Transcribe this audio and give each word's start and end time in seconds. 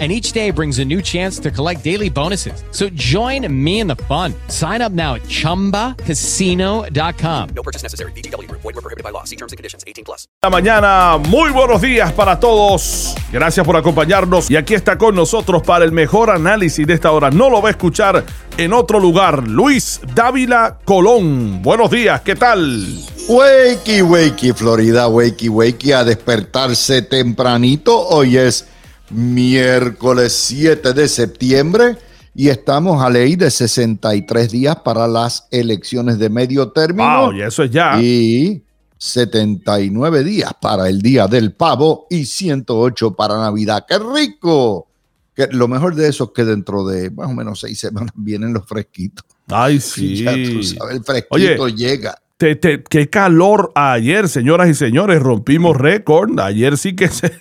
and 0.00 0.10
each 0.10 0.32
day 0.32 0.50
brings 0.50 0.80
a 0.80 0.84
new 0.84 1.00
chance 1.00 1.38
to 1.38 1.52
collect 1.52 1.84
daily 1.84 2.10
bonuses. 2.10 2.64
So 2.72 2.88
join 2.94 3.46
me 3.48 3.78
in 3.78 3.86
the 3.86 3.94
fun. 4.08 4.34
Sign 4.48 4.82
up 4.82 4.90
now 4.90 5.14
at 5.14 5.22
ChumbaCasino.com. 5.22 7.48
No 7.54 7.62
purchase 7.62 7.84
necessary. 7.84 8.10
BGW. 8.12 8.50
Void 8.50 8.64
were 8.64 8.72
prohibited 8.72 9.04
by 9.04 9.10
law. 9.10 9.22
See 9.22 9.36
terms 9.36 9.52
and 9.52 9.56
conditions. 9.56 9.84
18 9.86 10.04
plus. 10.04 10.26
La 10.42 10.50
mañana, 10.50 11.18
muy 11.28 11.52
buenos 11.52 11.80
días 11.80 12.12
para 12.12 12.40
todos. 12.40 13.14
Gracias 13.32 13.64
por 13.64 13.76
acompañarnos. 13.76 14.50
Y 14.50 14.56
aquí 14.56 14.74
está 14.74 14.98
con 14.98 15.14
nosotros 15.14 15.62
para 15.62 15.84
el 15.84 15.92
mejor 15.92 16.30
análisis 16.30 16.84
de 16.86 16.94
esta 16.94 17.12
hora. 17.12 17.30
No 17.30 17.48
lo 17.48 17.62
va 17.62 17.68
a 17.68 17.70
escuchar 17.70 18.24
en 18.56 18.72
otro 18.72 18.98
lugar. 18.98 19.46
Luis 19.46 20.00
Dávila 20.14 20.78
Colón. 20.84 21.62
Buenos 21.62 21.90
días, 21.90 22.20
¿qué 22.22 22.34
tal? 22.34 22.86
Wakey, 23.28 24.02
wakey, 24.02 24.52
Florida, 24.52 25.08
wakey, 25.08 25.48
wakey, 25.48 25.92
a 25.92 26.04
despertarse 26.04 27.02
tempranito. 27.02 28.08
Hoy 28.08 28.36
es 28.36 28.66
miércoles 29.14 30.32
7 30.32 30.92
de 30.92 31.08
septiembre 31.08 31.96
y 32.34 32.48
estamos 32.48 33.02
a 33.02 33.08
ley 33.08 33.36
de 33.36 33.50
63 33.50 34.50
días 34.50 34.76
para 34.84 35.06
las 35.06 35.46
elecciones 35.50 36.18
de 36.18 36.28
medio 36.28 36.72
término. 36.72 37.26
Wow, 37.26 37.32
y 37.32 37.42
eso 37.42 37.62
es 37.62 37.70
ya. 37.70 38.00
Y 38.02 38.62
79 38.98 40.24
días 40.24 40.52
para 40.60 40.88
el 40.88 41.00
Día 41.00 41.28
del 41.28 41.52
Pavo 41.52 42.06
y 42.10 42.24
108 42.24 43.14
para 43.14 43.38
Navidad. 43.38 43.84
¡Qué 43.88 43.98
rico! 43.98 44.88
Que 45.34 45.48
lo 45.50 45.68
mejor 45.68 45.94
de 45.94 46.08
eso 46.08 46.24
es 46.24 46.30
que 46.34 46.44
dentro 46.44 46.86
de 46.86 47.10
más 47.10 47.28
o 47.28 47.34
menos 47.34 47.60
seis 47.60 47.78
semanas 47.78 48.12
vienen 48.14 48.52
los 48.52 48.66
fresquitos. 48.66 49.24
Ay, 49.48 49.78
sí. 49.80 50.24
Ya 50.24 50.32
tú 50.32 50.62
sabes, 50.62 50.96
el 50.96 51.04
fresquito 51.04 51.68
llega. 51.68 52.18
Te, 52.36 52.56
te, 52.56 52.82
qué 52.82 53.08
calor 53.08 53.70
ayer, 53.76 54.28
señoras 54.28 54.68
y 54.68 54.74
señores. 54.74 55.22
Rompimos 55.22 55.76
récord. 55.76 56.38
Ayer 56.40 56.76
sí 56.76 56.96
que 56.96 57.08
se. 57.08 57.32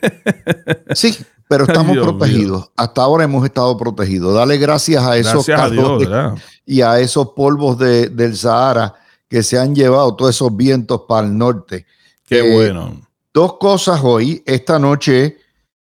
sí, 0.94 1.18
pero 1.48 1.64
estamos 1.68 1.98
protegidos. 1.98 2.72
Hasta 2.76 3.02
ahora 3.02 3.24
hemos 3.24 3.46
estado 3.46 3.76
protegidos. 3.78 4.34
Dale 4.36 4.58
gracias 4.58 5.04
a 5.04 5.18
esos 5.18 5.46
calores 5.46 6.10
y 6.66 6.82
a 6.82 7.00
esos 7.00 7.30
polvos 7.30 7.78
de, 7.78 8.10
del 8.10 8.36
Sahara 8.38 8.96
que 9.28 9.44
se 9.44 9.58
han 9.58 9.74
llevado 9.74 10.16
todos 10.16 10.36
esos 10.36 10.56
vientos 10.56 11.02
para 11.08 11.28
el 11.28 11.38
norte. 11.38 11.86
Qué 12.26 12.54
bueno. 12.54 13.02
Dos 13.34 13.58
cosas 13.58 14.02
hoy. 14.04 14.44
Esta 14.46 14.78
noche 14.78 15.38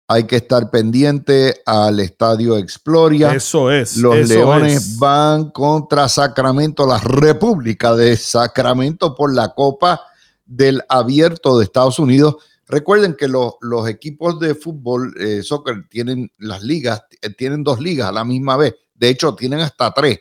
hay 0.06 0.24
que 0.24 0.36
estar 0.36 0.70
pendiente 0.70 1.60
al 1.66 2.00
estadio 2.00 2.56
Exploria. 2.56 3.34
Eso 3.34 3.70
es. 3.70 3.98
Los 3.98 4.28
Leones 4.28 4.98
van 4.98 5.50
contra 5.50 6.08
Sacramento, 6.08 6.86
la 6.86 6.98
República 6.98 7.94
de 7.94 8.16
Sacramento 8.16 9.14
por 9.14 9.34
la 9.34 9.54
Copa 9.54 10.00
del 10.46 10.82
Abierto 10.88 11.58
de 11.58 11.64
Estados 11.64 11.98
Unidos. 11.98 12.36
Recuerden 12.68 13.14
que 13.14 13.28
los, 13.28 13.54
equipos 13.88 14.38
de 14.38 14.54
fútbol, 14.54 15.14
eh, 15.18 15.42
soccer, 15.42 15.88
tienen 15.88 16.30
las 16.36 16.62
ligas, 16.62 17.02
eh, 17.22 17.30
tienen 17.30 17.64
dos 17.64 17.80
ligas 17.80 18.10
a 18.10 18.12
la 18.12 18.24
misma 18.24 18.58
vez. 18.58 18.74
De 18.94 19.08
hecho, 19.08 19.34
tienen 19.34 19.60
hasta 19.60 19.92
tres. 19.92 20.20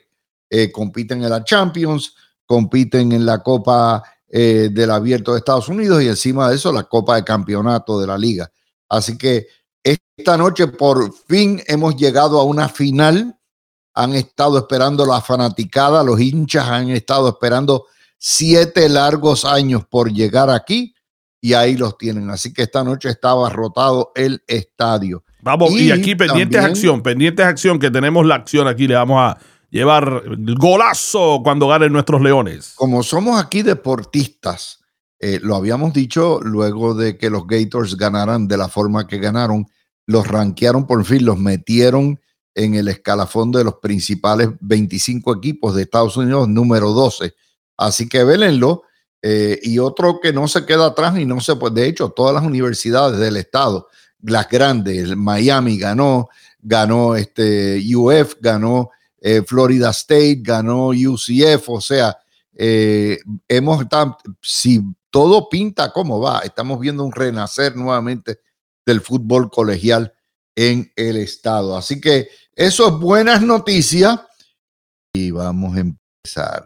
Eh, 0.50 0.72
compiten 0.72 1.22
en 1.23 1.30
la 1.30 1.44
Champions, 1.44 2.16
compiten 2.45 3.12
en 3.12 3.25
la 3.25 3.44
Copa 3.44 4.02
del 4.30 4.92
Abierto 4.92 5.31
de 5.31 5.38
Estados 5.38 5.70
Unidos 5.70 6.03
y 6.03 6.09
encima 6.09 6.50
de 6.50 6.58
eso 6.58 6.73
la 6.73 6.84
Copa 6.84 7.16
de 7.16 7.23
Campeonato 7.23 7.98
de 7.98 8.08
la 8.08 8.18
liga. 8.18 8.52
Así 8.90 9.18
que 9.18 9.48
esta 9.81 10.36
noche 10.36 10.68
por 10.68 11.14
fin 11.14 11.64
hemos 11.66 11.95
llegado 11.95 12.38
a 12.38 12.44
una 12.44 12.68
final. 12.68 13.40
Han 13.94 14.14
estado 14.16 14.58
esperando 14.58 15.06
la 15.06 15.22
fanaticada, 15.22 16.03
los 16.03 16.19
hinchas 16.19 16.68
han 16.68 16.90
estado 16.90 17.29
esperando 17.29 17.85
siete 18.18 18.90
largos 18.90 19.46
años 19.46 19.85
por 19.90 20.12
llegar 20.12 20.50
aquí 20.50 20.94
y 21.42 21.53
ahí 21.53 21.78
los 21.78 21.98
tienen. 21.98 22.30
Así 22.30 22.53
que 22.53 22.64
esta 22.64 22.84
noche 22.84 23.09
estaba 23.09 23.50
rotado 23.50 24.12
el 24.16 24.42
estadio. 24.48 25.24
Vamos, 25.42 25.72
y, 25.72 25.92
aquí 25.92 26.16
pendientes 26.16 26.64
acción, 26.64 27.02
pendientes 27.02 27.46
acción, 27.46 27.80
que 27.80 27.92
tenemos 27.92 28.25
la 28.25 28.36
acción 28.36 28.68
aquí, 28.68 28.88
le 28.88 28.96
vamos 28.96 29.20
a 29.20 29.38
llevar 29.70 30.24
el 30.26 30.56
golazo 30.56 31.42
cuando 31.44 31.68
ganen 31.68 31.94
nuestros 31.94 32.22
leones. 32.22 32.74
Como 32.76 33.03
somos 33.03 33.40
aquí 33.40 33.62
deportistas, 33.62 34.80
eh, 35.20 35.40
lo 35.42 35.56
habíamos 35.56 35.94
dicho 35.94 36.40
luego 36.42 36.94
de 36.94 37.18
que 37.18 37.30
los 37.30 37.46
Gators 37.47 37.97
ganaran 37.97 38.47
de 38.47 38.58
la 38.58 38.68
forma 38.68 39.08
que 39.08 39.20
ganaron, 39.20 39.68
los 40.06 40.28
ranquearon 40.28 40.88
por 40.88 41.03
fin, 41.06 41.26
los 41.26 41.38
metieron 41.38 42.20
en 42.56 42.76
el 42.76 42.88
escalafón 42.88 43.52
de 43.52 43.64
los 43.64 43.76
principales 43.76 44.50
25 44.59 45.36
equipos 45.36 45.76
de 45.76 45.84
Estados 45.84 46.18
Unidos, 46.18 46.47
número 46.47 46.92
12. 46.92 47.34
Así 47.78 48.09
que 48.09 48.24
vélenlo 48.24 48.84
eh, 49.30 49.60
y 49.62 49.78
otro 49.78 50.22
que 50.22 50.32
no 50.32 50.48
se 50.48 50.66
queda 50.66 50.86
atrás 50.86 51.20
y 51.20 51.26
no 51.26 51.42
se 51.42 51.58
puede, 51.58 51.82
de 51.82 51.90
hecho, 51.90 52.12
todas 52.12 52.34
las 52.34 52.46
universidades 52.46 53.20
del 53.20 53.36
estado, 53.36 53.90
las 54.22 54.48
grandes, 54.48 55.18
Miami 55.18 55.78
ganó, 55.78 56.30
ganó 56.62 57.14
este 57.14 57.84
UF, 57.94 58.36
ganó 58.40 58.90
eh, 59.20 59.42
Florida 59.46 59.90
State, 59.90 60.40
ganó 60.40 60.92
UCF, 60.92 61.68
o 61.68 61.82
sea, 61.82 62.18
eh, 62.54 63.20
hemos 63.50 63.86
si 64.42 64.82
todo 65.10 65.50
pinta 65.50 65.92
como 65.92 66.22
va, 66.22 66.40
estamos 66.40 66.80
viendo 66.80 67.04
un 67.04 67.12
renacer 67.12 67.76
nuevamente 67.76 68.40
del 68.86 69.02
fútbol 69.02 69.52
colegial 69.52 70.14
en 70.56 70.90
el 70.96 71.18
estado. 71.18 71.76
Así 71.76 72.00
que 72.00 72.30
eso 72.56 72.88
es 72.88 72.94
buenas 72.94 73.42
noticias 73.42 74.22
y 75.12 75.32
vamos 75.32 75.76
a 75.76 75.82
empezar. 75.82 76.66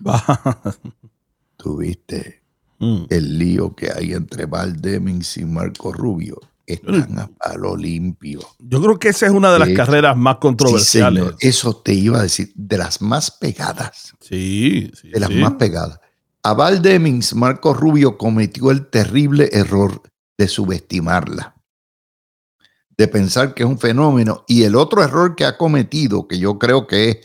Tuviste 1.56 2.42
mm. 2.78 3.04
el 3.10 3.38
lío 3.38 3.74
que 3.74 3.90
hay 3.90 4.12
entre 4.12 4.46
Val 4.46 4.80
Demings 4.80 5.36
y 5.38 5.44
Marco 5.44 5.92
Rubio. 5.92 6.40
Están 6.66 7.18
a 7.18 7.26
palo 7.28 7.76
limpio. 7.76 8.40
Yo 8.58 8.80
creo 8.80 8.98
que 8.98 9.08
esa 9.08 9.26
es 9.26 9.32
una 9.32 9.52
de 9.52 9.58
las 9.58 9.68
carreras 9.70 10.16
más 10.16 10.36
controversiales. 10.36 11.34
eso 11.40 11.76
te 11.76 11.92
iba 11.92 12.18
a 12.18 12.22
decir, 12.22 12.52
de 12.54 12.78
las 12.78 13.02
más 13.02 13.30
pegadas. 13.30 14.14
Sí, 14.20 14.90
sí. 14.98 15.10
De 15.10 15.20
las 15.20 15.30
más 15.30 15.54
pegadas. 15.54 16.00
A 16.42 16.54
Val 16.54 16.80
Demings, 16.80 17.34
Marco 17.34 17.74
Rubio 17.74 18.16
cometió 18.16 18.70
el 18.70 18.86
terrible 18.88 19.50
error 19.52 20.02
de 20.38 20.48
subestimarla, 20.48 21.54
de 22.96 23.08
pensar 23.08 23.54
que 23.54 23.62
es 23.62 23.68
un 23.68 23.78
fenómeno. 23.78 24.44
Y 24.48 24.64
el 24.64 24.74
otro 24.74 25.02
error 25.02 25.36
que 25.36 25.44
ha 25.44 25.58
cometido, 25.58 26.28
que 26.28 26.38
yo 26.38 26.58
creo 26.58 26.86
que 26.86 27.10
es, 27.10 27.18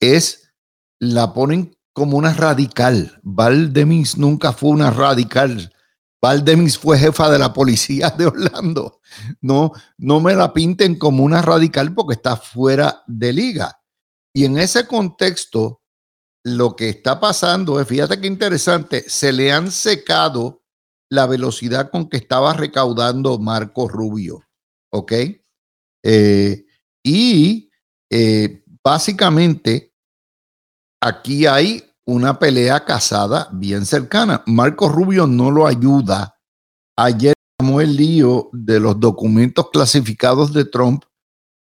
es 0.00 0.52
la 0.98 1.34
ponen 1.34 1.76
como 1.92 2.16
una 2.16 2.32
radical. 2.32 3.18
Val 3.22 3.72
Demings 3.72 4.16
nunca 4.16 4.52
fue 4.52 4.70
una 4.70 4.90
radical. 4.90 5.72
Val 6.20 6.44
Demings 6.44 6.78
fue 6.78 6.98
jefa 6.98 7.30
de 7.30 7.38
la 7.38 7.52
policía 7.52 8.10
de 8.10 8.26
Orlando. 8.26 9.00
No, 9.40 9.72
no 9.98 10.20
me 10.20 10.34
la 10.34 10.52
pinten 10.52 10.96
como 10.98 11.24
una 11.24 11.42
radical 11.42 11.92
porque 11.94 12.14
está 12.14 12.36
fuera 12.36 13.02
de 13.06 13.32
liga. 13.32 13.78
Y 14.34 14.44
en 14.44 14.58
ese 14.58 14.86
contexto, 14.86 15.82
lo 16.44 16.74
que 16.74 16.88
está 16.88 17.20
pasando 17.20 17.80
es, 17.80 17.86
fíjate 17.86 18.20
qué 18.20 18.26
interesante, 18.26 19.04
se 19.08 19.32
le 19.32 19.52
han 19.52 19.70
secado 19.70 20.62
la 21.10 21.26
velocidad 21.26 21.90
con 21.90 22.08
que 22.08 22.16
estaba 22.16 22.54
recaudando 22.54 23.38
Marco 23.38 23.88
Rubio. 23.88 24.42
¿Ok? 24.90 25.12
Eh, 26.04 26.64
y 27.02 27.70
eh, 28.10 28.64
básicamente 28.82 29.91
aquí 31.02 31.46
hay 31.46 31.82
una 32.06 32.38
pelea 32.38 32.84
casada 32.84 33.48
bien 33.52 33.84
cercana. 33.84 34.42
Marco 34.46 34.88
Rubio 34.88 35.26
no 35.26 35.50
lo 35.50 35.66
ayuda. 35.66 36.38
Ayer 36.96 37.34
llamó 37.58 37.80
el 37.80 37.96
lío 37.96 38.48
de 38.52 38.80
los 38.80 38.98
documentos 38.98 39.70
clasificados 39.70 40.52
de 40.52 40.64
Trump 40.64 41.04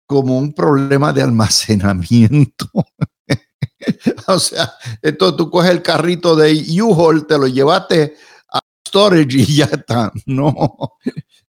como 0.06 0.38
un 0.38 0.54
problema 0.54 1.12
de 1.12 1.22
almacenamiento. 1.22 2.70
o 4.26 4.38
sea, 4.38 4.72
esto 5.02 5.36
tú 5.36 5.50
coges 5.50 5.70
el 5.70 5.82
carrito 5.82 6.34
de 6.34 6.64
U-Haul, 6.80 7.26
te 7.26 7.38
lo 7.38 7.46
llevaste 7.46 8.16
a 8.50 8.60
storage 8.86 9.36
y 9.36 9.56
ya 9.56 9.66
está. 9.66 10.10
No. 10.24 10.54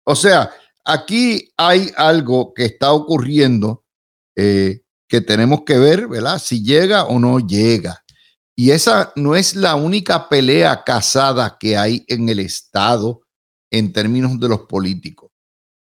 O 0.04 0.16
sea, 0.16 0.50
aquí 0.84 1.52
hay 1.56 1.92
algo 1.96 2.52
que 2.52 2.64
está 2.64 2.92
ocurriendo 2.92 3.84
eh, 4.34 4.82
que 5.08 5.20
tenemos 5.20 5.62
que 5.64 5.78
ver, 5.78 6.06
¿verdad? 6.06 6.38
Si 6.38 6.62
llega 6.62 7.04
o 7.04 7.18
no 7.18 7.40
llega. 7.40 8.04
Y 8.54 8.70
esa 8.70 9.12
no 9.16 9.36
es 9.36 9.56
la 9.56 9.74
única 9.74 10.28
pelea 10.28 10.82
casada 10.84 11.56
que 11.58 11.76
hay 11.76 12.04
en 12.08 12.28
el 12.28 12.40
Estado 12.40 13.22
en 13.70 13.92
términos 13.92 14.38
de 14.38 14.48
los 14.48 14.60
políticos. 14.60 15.30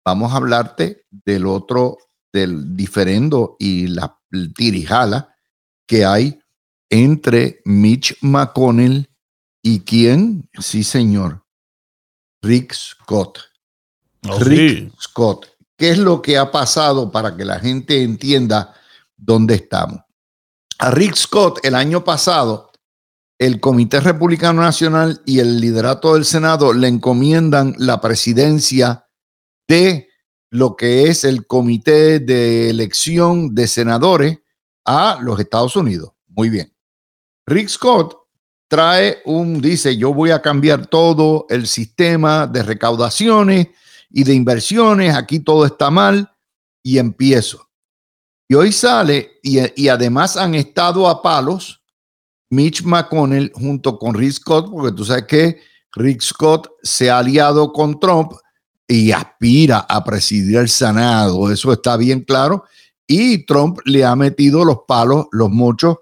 Vamos 0.03 0.33
a 0.33 0.37
hablarte 0.37 1.05
del 1.09 1.45
otro, 1.45 1.97
del 2.33 2.75
diferendo 2.75 3.55
y 3.59 3.87
la 3.87 4.17
tirijala 4.55 5.35
que 5.85 6.05
hay 6.05 6.39
entre 6.89 7.61
Mitch 7.65 8.17
McConnell 8.21 9.11
¿Y 9.63 9.81
quién? 9.81 10.49
Sí, 10.59 10.83
señor. 10.83 11.45
Rick 12.41 12.73
Scott. 12.73 13.39
Oh, 14.27 14.39
Rick 14.39 14.89
sí. 14.89 14.91
Scott. 14.99 15.47
¿Qué 15.77 15.91
es 15.91 15.97
lo 15.97 16.21
que 16.21 16.37
ha 16.37 16.51
pasado 16.51 17.11
para 17.11 17.35
que 17.35 17.45
la 17.45 17.59
gente 17.59 18.01
entienda 18.01 18.73
dónde 19.21 19.55
estamos? 19.55 20.01
A 20.79 20.91
Rick 20.91 21.15
Scott 21.15 21.59
el 21.63 21.75
año 21.75 22.03
pasado, 22.03 22.71
el 23.37 23.59
Comité 23.59 23.99
Republicano 23.99 24.61
Nacional 24.61 25.21
y 25.25 25.39
el 25.39 25.59
liderato 25.61 26.15
del 26.15 26.25
Senado 26.25 26.73
le 26.73 26.87
encomiendan 26.87 27.75
la 27.77 28.01
presidencia 28.01 29.07
de 29.67 30.09
lo 30.49 30.75
que 30.75 31.07
es 31.07 31.23
el 31.23 31.47
Comité 31.47 32.19
de 32.19 32.69
Elección 32.69 33.55
de 33.55 33.67
Senadores 33.67 34.39
a 34.85 35.19
los 35.21 35.39
Estados 35.39 35.75
Unidos. 35.75 36.11
Muy 36.27 36.49
bien. 36.49 36.73
Rick 37.45 37.69
Scott 37.69 38.17
trae 38.67 39.21
un, 39.25 39.61
dice, 39.61 39.97
yo 39.97 40.13
voy 40.13 40.31
a 40.31 40.41
cambiar 40.41 40.87
todo 40.87 41.45
el 41.49 41.67
sistema 41.67 42.47
de 42.47 42.63
recaudaciones 42.63 43.67
y 44.09 44.23
de 44.23 44.33
inversiones, 44.33 45.15
aquí 45.15 45.39
todo 45.39 45.65
está 45.65 45.89
mal 45.89 46.31
y 46.83 46.97
empiezo. 46.97 47.70
Y 48.51 48.53
hoy 48.53 48.73
sale, 48.73 49.39
y, 49.43 49.87
además 49.87 50.35
han 50.35 50.55
estado 50.55 51.07
a 51.07 51.21
palos 51.21 51.81
Mitch 52.49 52.83
McConnell 52.83 53.49
junto 53.55 53.97
con 53.97 54.13
Rick 54.13 54.33
Scott, 54.33 54.69
porque 54.69 54.91
tú 54.93 55.05
sabes 55.05 55.23
que 55.23 55.61
Rick 55.93 56.19
Scott 56.19 56.69
se 56.83 57.09
ha 57.09 57.19
aliado 57.19 57.71
con 57.71 57.97
Trump 57.97 58.33
y 58.85 59.13
aspira 59.13 59.85
a 59.87 60.03
presidir 60.03 60.57
el 60.57 60.67
Senado, 60.67 61.49
eso 61.49 61.71
está 61.71 61.95
bien 61.95 62.25
claro, 62.25 62.65
y 63.07 63.45
Trump 63.45 63.79
le 63.85 64.03
ha 64.03 64.17
metido 64.17 64.65
los 64.65 64.79
palos, 64.85 65.27
los 65.31 65.49
mochos 65.49 65.99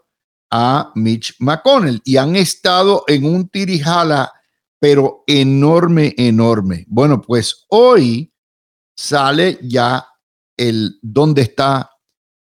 a 0.50 0.92
Mitch 0.96 1.36
McConnell 1.38 2.02
y 2.04 2.18
han 2.18 2.36
estado 2.36 3.04
en 3.06 3.26
un 3.26 3.48
tirijala, 3.48 4.34
pero 4.80 5.24
enorme, 5.28 6.16
enorme. 6.18 6.84
Bueno, 6.88 7.22
pues 7.22 7.68
hoy 7.68 8.34
sale 8.98 9.60
ya 9.62 10.04
el 10.58 10.98
dónde 11.04 11.44
está 11.44 11.92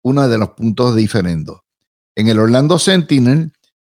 uno 0.03 0.27
de 0.27 0.37
los 0.37 0.49
puntos 0.49 0.95
diferentes. 0.95 1.55
En 2.15 2.27
el 2.27 2.39
Orlando 2.39 2.79
Sentinel 2.79 3.53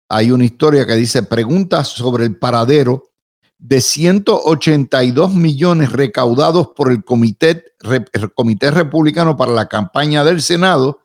hay 0.08 0.30
una 0.30 0.44
historia 0.44 0.86
que 0.86 0.94
dice 0.94 1.22
preguntas 1.22 1.88
sobre 1.88 2.24
el 2.24 2.36
paradero 2.36 3.12
de 3.58 3.80
182 3.80 5.34
millones 5.34 5.92
recaudados 5.92 6.68
por 6.76 6.90
el 6.90 7.04
comité, 7.04 7.64
el 8.12 8.32
comité 8.34 8.70
republicano 8.70 9.36
para 9.36 9.52
la 9.52 9.68
campaña 9.68 10.24
del 10.24 10.42
Senado 10.42 11.00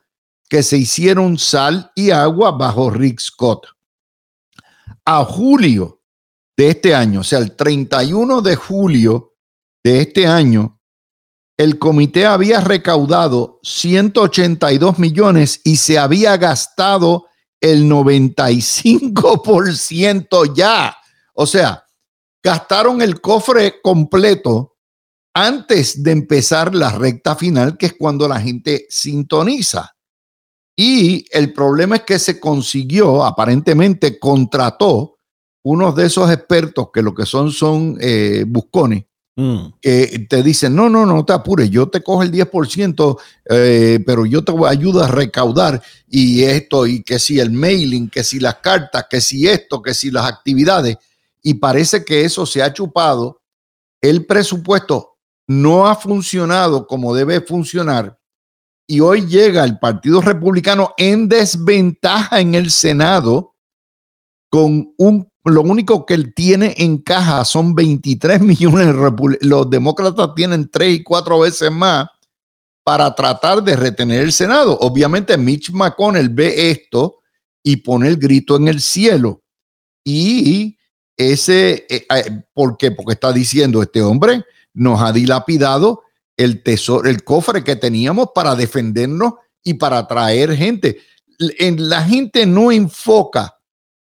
que 0.48 0.62
se 0.62 0.76
hicieron 0.76 1.38
sal 1.38 1.92
y 1.94 2.10
agua 2.10 2.52
bajo 2.52 2.90
Rick 2.90 3.20
Scott. 3.20 3.66
A 5.04 5.24
julio 5.24 6.02
de 6.56 6.70
este 6.70 6.94
año, 6.94 7.20
o 7.20 7.24
sea, 7.24 7.38
el 7.38 7.54
31 7.54 8.42
de 8.42 8.56
julio 8.56 9.34
de 9.84 10.00
este 10.00 10.26
año, 10.26 10.77
el 11.58 11.78
comité 11.78 12.24
había 12.24 12.60
recaudado 12.60 13.58
182 13.64 14.98
millones 15.00 15.60
y 15.64 15.76
se 15.76 15.98
había 15.98 16.36
gastado 16.36 17.26
el 17.60 17.90
95% 17.90 20.54
ya. 20.54 20.96
O 21.34 21.44
sea, 21.46 21.84
gastaron 22.42 23.02
el 23.02 23.20
cofre 23.20 23.82
completo 23.82 24.76
antes 25.34 26.02
de 26.02 26.12
empezar 26.12 26.74
la 26.74 26.88
recta 26.90 27.34
final, 27.34 27.76
que 27.76 27.84
es 27.86 27.94
cuando 27.98 28.28
la 28.28 28.40
gente 28.40 28.86
sintoniza. 28.88 29.96
Y 30.76 31.26
el 31.32 31.52
problema 31.52 31.96
es 31.96 32.02
que 32.02 32.20
se 32.20 32.38
consiguió, 32.38 33.24
aparentemente 33.24 34.20
contrató 34.20 35.18
unos 35.64 35.96
de 35.96 36.06
esos 36.06 36.30
expertos 36.30 36.90
que 36.94 37.02
lo 37.02 37.12
que 37.12 37.26
son 37.26 37.50
son 37.50 37.98
eh, 38.00 38.44
buscones, 38.46 39.07
Mm. 39.40 39.74
que 39.80 40.26
te 40.28 40.42
dicen, 40.42 40.74
no, 40.74 40.90
no, 40.90 41.06
no 41.06 41.24
te 41.24 41.32
apures, 41.32 41.70
yo 41.70 41.88
te 41.88 42.02
cojo 42.02 42.24
el 42.24 42.32
10%, 42.32 43.20
eh, 43.48 44.02
pero 44.04 44.26
yo 44.26 44.42
te 44.42 44.52
ayudo 44.66 45.04
a 45.04 45.06
recaudar 45.06 45.80
y 46.08 46.42
esto, 46.42 46.88
y 46.88 47.04
que 47.04 47.20
si 47.20 47.38
el 47.38 47.52
mailing, 47.52 48.10
que 48.10 48.24
si 48.24 48.40
las 48.40 48.56
cartas, 48.56 49.06
que 49.08 49.20
si 49.20 49.46
esto, 49.46 49.80
que 49.80 49.94
si 49.94 50.10
las 50.10 50.26
actividades. 50.26 50.96
Y 51.40 51.54
parece 51.54 52.04
que 52.04 52.24
eso 52.24 52.46
se 52.46 52.64
ha 52.64 52.72
chupado. 52.72 53.40
El 54.00 54.26
presupuesto 54.26 55.18
no 55.46 55.86
ha 55.86 55.94
funcionado 55.94 56.88
como 56.88 57.14
debe 57.14 57.40
funcionar. 57.40 58.18
Y 58.88 58.98
hoy 58.98 59.24
llega 59.24 59.62
el 59.62 59.78
Partido 59.78 60.20
Republicano 60.20 60.94
en 60.96 61.28
desventaja 61.28 62.40
en 62.40 62.56
el 62.56 62.72
Senado 62.72 63.54
con 64.50 64.92
un 64.96 65.27
lo 65.44 65.62
único 65.62 66.04
que 66.04 66.14
él 66.14 66.34
tiene 66.34 66.74
en 66.78 66.98
caja 66.98 67.44
son 67.44 67.74
23 67.74 68.40
millones. 68.40 68.94
Los 69.40 69.70
demócratas 69.70 70.34
tienen 70.34 70.68
tres 70.70 70.96
y 70.96 71.02
cuatro 71.02 71.40
veces 71.40 71.70
más 71.70 72.08
para 72.84 73.14
tratar 73.14 73.62
de 73.62 73.76
retener 73.76 74.22
el 74.22 74.32
Senado. 74.32 74.78
Obviamente 74.80 75.36
Mitch 75.36 75.70
McConnell 75.70 76.28
ve 76.30 76.70
esto 76.70 77.18
y 77.62 77.76
pone 77.76 78.08
el 78.08 78.16
grito 78.16 78.56
en 78.56 78.68
el 78.68 78.80
cielo. 78.80 79.42
Y 80.04 80.78
ese, 81.16 81.86
eh, 81.88 82.06
¿por 82.54 82.76
qué? 82.78 82.90
Porque 82.90 83.12
está 83.12 83.32
diciendo 83.32 83.82
este 83.82 84.00
hombre 84.02 84.44
nos 84.72 85.02
ha 85.02 85.12
dilapidado 85.12 86.04
el 86.36 86.62
tesoro, 86.62 87.08
el 87.08 87.24
cofre 87.24 87.64
que 87.64 87.76
teníamos 87.76 88.28
para 88.34 88.54
defendernos 88.54 89.34
y 89.62 89.74
para 89.74 89.98
atraer 89.98 90.56
gente. 90.56 90.98
La 91.38 92.02
gente 92.02 92.46
no 92.46 92.70
enfoca 92.70 93.57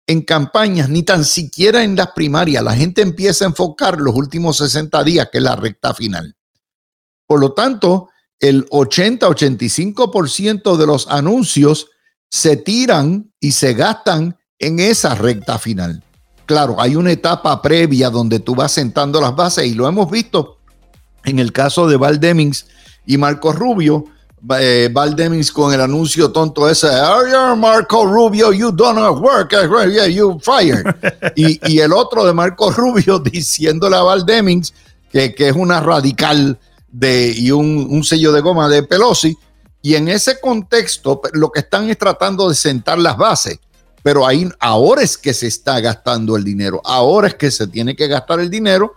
en 0.08 0.22
campañas, 0.22 0.88
ni 0.88 1.05
tan 1.05 1.25
siquiera 1.25 1.84
en 1.84 1.94
las 1.94 2.10
primarias. 2.12 2.64
La 2.64 2.75
gente 2.75 3.02
empieza 3.02 3.44
a 3.44 3.49
enfocar 3.49 4.00
los 4.00 4.14
últimos 4.14 4.56
60 4.56 5.05
días, 5.05 5.28
que 5.31 5.37
es 5.38 5.44
la 5.44 5.55
recta 5.55 5.94
final. 5.94 6.34
Por 7.26 7.40
lo 7.40 7.52
tanto, 7.52 8.08
el 8.40 8.66
80-85% 8.70 10.76
de 10.76 10.87
los 10.87 11.06
anuncios 11.08 11.88
se 12.31 12.56
tiran 12.56 13.32
y 13.38 13.52
se 13.52 13.75
gastan 13.75 14.38
en 14.58 14.81
esa 14.81 15.14
recta 15.14 15.58
final. 15.58 16.02
Claro, 16.46 16.81
hay 16.81 16.96
una 16.96 17.12
etapa 17.12 17.60
previa 17.60 18.08
donde 18.08 18.40
tú 18.40 18.55
vas 18.55 18.72
sentando 18.72 19.20
las 19.20 19.37
bases 19.37 19.66
y 19.66 19.75
lo 19.75 19.87
hemos 19.87 20.10
visto 20.10 20.56
en 21.25 21.38
el 21.38 21.52
caso 21.52 21.87
de 21.87 21.99
Val 21.99 22.19
Demings 22.19 22.66
y 23.05 23.19
Marco 23.19 23.52
Rubio, 23.52 24.06
eh, 24.58 24.88
Val 24.93 25.17
Demings 25.17 25.50
con 25.52 25.73
el 25.73 25.81
anuncio 25.81 26.31
tonto 26.31 26.69
ese, 26.69 26.88
oh, 26.88 27.56
Marco 27.56 28.05
Rubio, 28.05 28.52
you 28.52 28.70
don't 28.70 28.99
work, 29.20 29.50
yeah, 29.50 30.06
you 30.06 30.38
fired. 30.40 30.85
y, 31.37 31.58
y, 31.70 31.81
el 31.81 31.93
otro 31.93 32.25
de 32.25 32.32
Marco 32.32 32.70
Rubio 32.70 33.19
diciéndole 33.19 33.96
a 33.96 34.02
Val 34.02 34.25
Demings 34.25 34.72
que, 35.10 35.34
que 35.34 35.48
es 35.48 35.56
una 35.56 35.81
radical 35.81 36.58
de, 36.91 37.32
y 37.36 37.51
un, 37.51 37.86
un, 37.91 38.05
sello 38.05 38.32
de 38.32 38.41
goma 38.41 38.69
de 38.69 38.82
Pelosi. 38.82 39.36
Y 39.82 39.94
en 39.94 40.08
ese 40.08 40.41
contexto, 40.41 41.20
lo 41.32 41.51
que 41.51 41.60
están 41.60 41.89
es 41.89 41.98
tratando 41.98 42.48
de 42.48 42.55
sentar 42.55 42.98
las 42.98 43.17
bases. 43.17 43.58
Pero 44.03 44.27
ahí 44.27 44.48
ahora 44.60 45.03
es 45.03 45.19
que 45.19 45.34
se 45.34 45.46
está 45.46 45.81
gastando 45.81 46.36
el 46.36 46.44
dinero. 46.44 46.81
Ahora 46.84 47.29
es 47.29 47.34
que 47.34 47.51
se 47.51 47.67
tiene 47.67 47.94
que 47.94 48.06
gastar 48.06 48.41
el 48.41 48.51
dinero. 48.51 48.94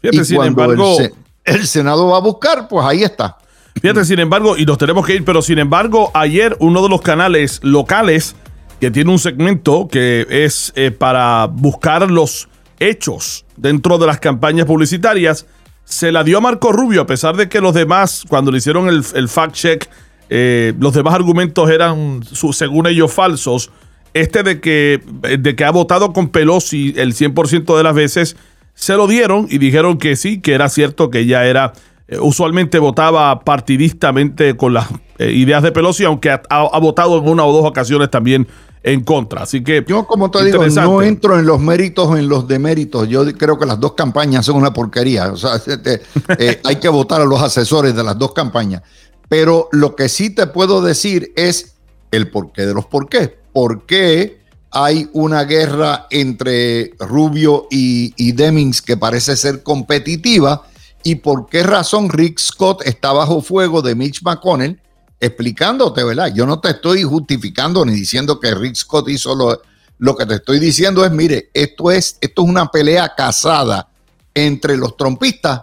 Fíjate, 0.00 0.34
y 0.34 0.36
embargo, 0.46 0.98
el, 1.00 1.14
el 1.44 1.66
Senado 1.66 2.08
va 2.08 2.18
a 2.18 2.20
buscar, 2.20 2.68
pues 2.68 2.84
ahí 2.86 3.02
está. 3.02 3.38
Fíjate, 3.80 4.04
sin 4.04 4.18
embargo, 4.18 4.56
y 4.56 4.64
nos 4.64 4.78
tenemos 4.78 5.04
que 5.06 5.16
ir, 5.16 5.24
pero 5.24 5.42
sin 5.42 5.58
embargo, 5.58 6.10
ayer 6.14 6.56
uno 6.60 6.82
de 6.82 6.88
los 6.88 7.02
canales 7.02 7.60
locales 7.62 8.36
que 8.80 8.90
tiene 8.90 9.10
un 9.10 9.18
segmento 9.18 9.88
que 9.88 10.26
es 10.28 10.72
eh, 10.76 10.90
para 10.90 11.46
buscar 11.46 12.10
los 12.10 12.48
hechos 12.80 13.44
dentro 13.56 13.98
de 13.98 14.06
las 14.06 14.20
campañas 14.20 14.66
publicitarias, 14.66 15.46
se 15.84 16.12
la 16.12 16.24
dio 16.24 16.38
a 16.38 16.40
Marco 16.40 16.72
Rubio, 16.72 17.02
a 17.02 17.06
pesar 17.06 17.36
de 17.36 17.48
que 17.48 17.60
los 17.60 17.74
demás, 17.74 18.24
cuando 18.28 18.50
le 18.50 18.58
hicieron 18.58 18.88
el, 18.88 19.04
el 19.14 19.28
fact 19.28 19.54
check, 19.54 19.88
eh, 20.30 20.72
los 20.78 20.94
demás 20.94 21.14
argumentos 21.14 21.70
eran, 21.70 22.22
según 22.52 22.86
ellos, 22.86 23.12
falsos. 23.12 23.70
Este 24.14 24.42
de 24.42 24.60
que, 24.60 25.02
de 25.38 25.56
que 25.56 25.64
ha 25.64 25.70
votado 25.70 26.12
con 26.12 26.28
Pelosi 26.28 26.94
el 26.96 27.14
100% 27.14 27.76
de 27.76 27.82
las 27.82 27.94
veces, 27.94 28.36
se 28.74 28.94
lo 28.94 29.06
dieron 29.06 29.46
y 29.50 29.58
dijeron 29.58 29.98
que 29.98 30.16
sí, 30.16 30.40
que 30.40 30.54
era 30.54 30.68
cierto 30.68 31.10
que 31.10 31.20
ella 31.20 31.46
era 31.46 31.72
eh, 31.72 31.78
usualmente 32.20 32.78
votaba 32.78 33.40
partidistamente 33.40 34.56
con 34.56 34.74
las 34.74 34.88
eh, 35.18 35.32
ideas 35.32 35.62
de 35.62 35.72
Pelosi, 35.72 36.04
aunque 36.04 36.30
ha, 36.30 36.42
ha, 36.48 36.78
votado 36.78 37.18
en 37.18 37.28
una 37.28 37.44
o 37.44 37.52
dos 37.52 37.64
ocasiones 37.64 38.10
también 38.10 38.46
en 38.82 39.02
contra. 39.02 39.42
Así 39.42 39.64
que. 39.64 39.84
Yo, 39.88 40.06
como 40.06 40.30
te 40.30 40.44
digo, 40.44 40.64
no 40.66 41.02
entro 41.02 41.38
en 41.38 41.46
los 41.46 41.60
méritos 41.60 42.08
o 42.08 42.16
en 42.16 42.28
los 42.28 42.46
deméritos. 42.46 43.08
Yo 43.08 43.24
creo 43.36 43.58
que 43.58 43.66
las 43.66 43.80
dos 43.80 43.94
campañas 43.94 44.44
son 44.46 44.56
una 44.56 44.72
porquería. 44.72 45.32
O 45.32 45.36
sea, 45.36 45.56
este, 45.66 46.02
eh, 46.38 46.60
hay 46.64 46.76
que 46.76 46.88
votar 46.88 47.20
a 47.20 47.24
los 47.24 47.42
asesores 47.42 47.96
de 47.96 48.04
las 48.04 48.18
dos 48.18 48.32
campañas. 48.32 48.82
Pero 49.28 49.68
lo 49.72 49.96
que 49.96 50.08
sí 50.08 50.30
te 50.30 50.46
puedo 50.46 50.82
decir 50.82 51.32
es 51.34 51.76
el 52.10 52.30
porqué 52.30 52.66
de 52.66 52.74
los 52.74 52.86
porqués. 52.86 53.30
¿Por 53.52 53.86
qué 53.86 54.40
hay 54.70 55.08
una 55.12 55.44
guerra 55.44 56.06
entre 56.10 56.92
Rubio 56.98 57.66
y, 57.70 58.12
y 58.16 58.32
Demings 58.32 58.82
que 58.82 58.96
parece 58.96 59.36
ser 59.36 59.62
competitiva? 59.62 60.66
Y 61.04 61.16
por 61.16 61.46
qué 61.46 61.62
razón 61.62 62.08
Rick 62.08 62.38
Scott 62.38 62.80
está 62.86 63.12
bajo 63.12 63.42
fuego 63.42 63.82
de 63.82 63.94
Mitch 63.94 64.22
McConnell, 64.22 64.80
explicándote, 65.20 66.02
¿verdad? 66.02 66.32
Yo 66.34 66.46
no 66.46 66.60
te 66.60 66.70
estoy 66.70 67.02
justificando 67.02 67.84
ni 67.84 67.92
diciendo 67.92 68.40
que 68.40 68.54
Rick 68.54 68.74
Scott 68.74 69.08
hizo 69.10 69.34
lo, 69.34 69.60
Lo 69.98 70.16
que 70.16 70.24
te 70.26 70.36
estoy 70.36 70.58
diciendo 70.58 71.04
es, 71.04 71.12
mire, 71.12 71.50
esto 71.52 71.90
es, 71.90 72.16
esto 72.20 72.42
es 72.42 72.48
una 72.48 72.70
pelea 72.70 73.12
casada 73.14 73.88
entre 74.32 74.76
los 74.78 74.96
trompistas 74.96 75.60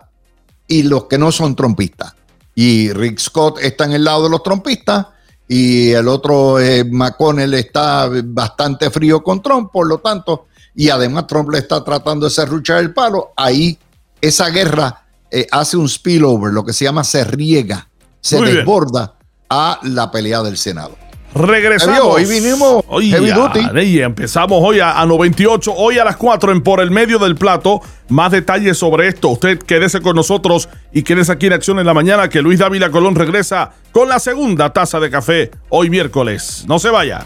y 0.67 0.83
los 0.83 1.05
que 1.05 1.17
no 1.17 1.31
son 1.31 1.55
trompistas. 1.55 2.13
Y 2.53 2.93
Rick 2.93 3.19
Scott 3.19 3.57
está 3.61 3.85
en 3.85 3.93
el 3.93 4.03
lado 4.03 4.23
de 4.23 4.29
los 4.29 4.43
trompistas 4.43 5.07
y 5.47 5.89
el 5.89 6.07
otro 6.07 6.59
eh, 6.59 6.85
McConnell 6.85 7.55
está 7.55 8.09
bastante 8.25 8.91
frío 8.91 9.23
con 9.23 9.41
Trump, 9.41 9.71
por 9.71 9.87
lo 9.87 9.97
tanto, 9.97 10.45
y 10.75 10.89
además 10.89 11.25
Trump 11.25 11.49
le 11.49 11.57
está 11.57 11.83
tratando 11.83 12.27
de 12.27 12.31
serruchar 12.31 12.77
el 12.77 12.93
palo, 12.93 13.33
ahí 13.35 13.77
esa 14.21 14.49
guerra 14.49 15.00
eh, 15.31 15.47
hace 15.51 15.77
un 15.77 15.87
spillover, 15.89 16.51
lo 16.53 16.63
que 16.65 16.73
se 16.73 16.85
llama 16.85 17.03
se 17.03 17.23
riega, 17.23 17.87
se 18.19 18.37
Muy 18.37 18.45
bien. 18.45 18.57
desborda 18.57 19.15
a 19.49 19.79
la 19.83 20.11
pelea 20.11 20.41
del 20.43 20.57
Senado. 20.57 20.97
Regresamos. 21.33 22.01
Hoy 22.15 22.25
vinimos 22.25 22.83
Oye, 22.89 23.07
heavy 23.11 23.31
duty. 23.31 23.79
y 23.83 24.01
empezamos 24.01 24.59
hoy 24.61 24.81
a, 24.81 24.99
a 24.99 25.05
98, 25.05 25.73
hoy 25.73 25.97
a 25.97 26.03
las 26.03 26.17
4 26.17 26.51
en 26.51 26.61
Por 26.61 26.81
el 26.81 26.91
Medio 26.91 27.19
del 27.19 27.35
Plato. 27.35 27.79
Más 28.09 28.33
detalles 28.33 28.77
sobre 28.77 29.07
esto. 29.07 29.29
Usted 29.29 29.57
quédese 29.59 30.01
con 30.01 30.17
nosotros 30.17 30.67
y 30.91 31.03
quédese 31.03 31.31
aquí 31.31 31.47
en 31.47 31.53
Acción 31.53 31.79
en 31.79 31.85
la 31.85 31.93
Mañana 31.93 32.27
que 32.27 32.41
Luis 32.41 32.59
Dávila 32.59 32.91
Colón 32.91 33.15
regresa 33.15 33.71
con 33.93 34.09
la 34.09 34.19
segunda 34.19 34.73
taza 34.73 34.99
de 34.99 35.09
café 35.09 35.51
hoy 35.69 35.89
miércoles. 35.89 36.65
No 36.67 36.79
se 36.79 36.89
vaya. 36.89 37.25